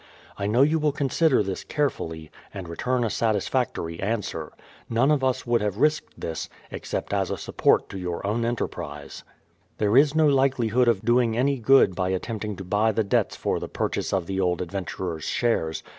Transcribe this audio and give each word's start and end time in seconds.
THE 0.01 0.05
PLYMOUTH 0.05 0.15
SETTLEIVIENT 0.15 0.49
209 0.57 0.57
I 0.57 0.57
know 0.57 0.69
you 0.71 0.79
will 0.79 0.91
consider 0.93 1.43
this 1.43 1.63
carefully, 1.63 2.31
and 2.51 2.67
return 2.67 3.03
a 3.03 3.09
satisfactory 3.11 3.99
answer. 3.99 4.51
None 4.89 5.11
of 5.11 5.23
us 5.23 5.45
woud 5.45 5.61
have 5.61 5.77
risked 5.77 6.19
this, 6.19 6.49
except 6.71 7.13
as 7.13 7.29
a 7.29 7.37
support 7.37 7.87
to 7.89 7.99
your 7.99 8.25
own 8.25 8.43
enterprise. 8.43 9.23
There 9.77 9.95
is 9.95 10.15
no 10.15 10.25
likeUhood 10.27 10.87
of 10.87 11.05
doing 11.05 11.37
any 11.37 11.59
good 11.59 11.93
by 11.95 12.09
attempting 12.09 12.55
to 12.55 12.63
buy 12.63 12.91
the 12.91 13.03
debts 13.03 13.35
for 13.35 13.59
the 13.59 13.69
purchase 13.69 14.11
of 14.11 14.25
the 14.25 14.39
old 14.39 14.59
adventurer's 14.59 15.25
shares. 15.25 15.83